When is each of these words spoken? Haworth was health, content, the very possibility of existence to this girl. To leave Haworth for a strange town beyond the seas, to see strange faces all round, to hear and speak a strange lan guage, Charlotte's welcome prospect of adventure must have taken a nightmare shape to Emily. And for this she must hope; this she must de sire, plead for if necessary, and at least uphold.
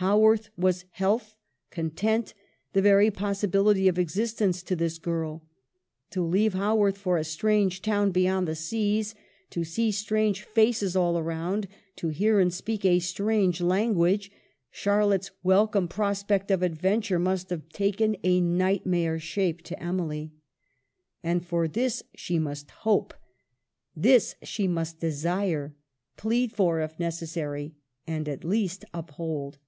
Haworth 0.00 0.48
was 0.56 0.84
health, 0.92 1.34
content, 1.72 2.32
the 2.72 2.80
very 2.80 3.10
possibility 3.10 3.88
of 3.88 3.98
existence 3.98 4.62
to 4.62 4.76
this 4.76 4.96
girl. 4.96 5.42
To 6.10 6.24
leave 6.24 6.54
Haworth 6.54 6.96
for 6.96 7.16
a 7.18 7.24
strange 7.24 7.82
town 7.82 8.12
beyond 8.12 8.46
the 8.46 8.54
seas, 8.54 9.16
to 9.50 9.64
see 9.64 9.90
strange 9.90 10.44
faces 10.44 10.94
all 10.94 11.20
round, 11.20 11.66
to 11.96 12.10
hear 12.10 12.38
and 12.38 12.54
speak 12.54 12.84
a 12.84 13.00
strange 13.00 13.60
lan 13.60 13.94
guage, 13.94 14.30
Charlotte's 14.70 15.32
welcome 15.42 15.88
prospect 15.88 16.52
of 16.52 16.62
adventure 16.62 17.18
must 17.18 17.50
have 17.50 17.68
taken 17.70 18.16
a 18.22 18.40
nightmare 18.40 19.18
shape 19.18 19.62
to 19.62 19.82
Emily. 19.82 20.30
And 21.24 21.44
for 21.44 21.66
this 21.66 22.04
she 22.14 22.38
must 22.38 22.70
hope; 22.70 23.14
this 23.96 24.36
she 24.44 24.68
must 24.68 25.00
de 25.00 25.10
sire, 25.10 25.74
plead 26.16 26.52
for 26.52 26.80
if 26.80 27.00
necessary, 27.00 27.74
and 28.06 28.28
at 28.28 28.44
least 28.44 28.84
uphold. 28.94 29.58